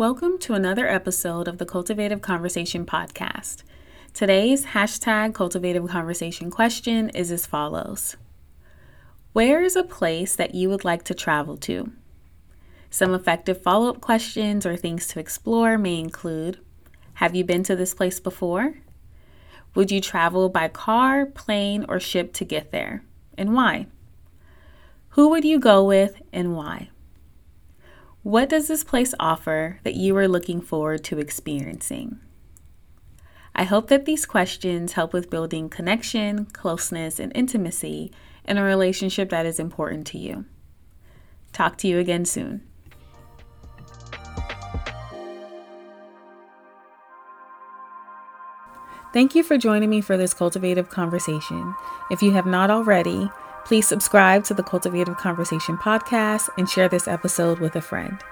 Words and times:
Welcome 0.00 0.38
to 0.38 0.54
another 0.54 0.88
episode 0.88 1.46
of 1.46 1.58
the 1.58 1.66
Cultivative 1.66 2.22
Conversation 2.22 2.86
podcast. 2.86 3.64
Today's 4.14 4.64
hashtag 4.64 5.34
Cultivative 5.34 5.86
Conversation 5.88 6.50
question 6.50 7.10
is 7.10 7.30
as 7.30 7.44
follows 7.44 8.16
Where 9.34 9.62
is 9.62 9.76
a 9.76 9.82
place 9.82 10.34
that 10.34 10.54
you 10.54 10.70
would 10.70 10.86
like 10.86 11.02
to 11.02 11.12
travel 11.12 11.58
to? 11.58 11.92
Some 12.88 13.12
effective 13.12 13.60
follow 13.60 13.90
up 13.90 14.00
questions 14.00 14.64
or 14.64 14.74
things 14.74 15.06
to 15.08 15.20
explore 15.20 15.76
may 15.76 15.98
include 15.98 16.60
Have 17.16 17.34
you 17.34 17.44
been 17.44 17.62
to 17.64 17.76
this 17.76 17.92
place 17.92 18.20
before? 18.20 18.76
Would 19.74 19.90
you 19.90 20.00
travel 20.00 20.48
by 20.48 20.68
car, 20.68 21.26
plane, 21.26 21.84
or 21.90 22.00
ship 22.00 22.32
to 22.32 22.46
get 22.46 22.72
there? 22.72 23.04
And 23.36 23.52
why? 23.52 23.86
Who 25.10 25.28
would 25.28 25.44
you 25.44 25.58
go 25.58 25.84
with 25.84 26.22
and 26.32 26.56
why? 26.56 26.88
What 28.22 28.50
does 28.50 28.68
this 28.68 28.84
place 28.84 29.14
offer 29.18 29.80
that 29.82 29.94
you 29.94 30.14
are 30.18 30.28
looking 30.28 30.60
forward 30.60 31.02
to 31.04 31.18
experiencing? 31.18 32.20
I 33.54 33.64
hope 33.64 33.88
that 33.88 34.04
these 34.04 34.26
questions 34.26 34.92
help 34.92 35.14
with 35.14 35.30
building 35.30 35.70
connection, 35.70 36.44
closeness, 36.44 37.18
and 37.18 37.32
intimacy 37.34 38.12
in 38.44 38.58
a 38.58 38.62
relationship 38.62 39.30
that 39.30 39.46
is 39.46 39.58
important 39.58 40.06
to 40.08 40.18
you. 40.18 40.44
Talk 41.54 41.78
to 41.78 41.88
you 41.88 41.98
again 41.98 42.26
soon. 42.26 42.62
Thank 49.14 49.34
you 49.34 49.42
for 49.42 49.56
joining 49.56 49.88
me 49.88 50.02
for 50.02 50.18
this 50.18 50.34
cultivative 50.34 50.90
conversation. 50.90 51.74
If 52.10 52.20
you 52.20 52.32
have 52.32 52.46
not 52.46 52.70
already, 52.70 53.30
Please 53.64 53.86
subscribe 53.86 54.44
to 54.44 54.54
the 54.54 54.62
Cultivative 54.62 55.16
Conversation 55.16 55.76
podcast 55.76 56.48
and 56.58 56.68
share 56.68 56.88
this 56.88 57.06
episode 57.06 57.58
with 57.60 57.76
a 57.76 57.80
friend. 57.80 58.22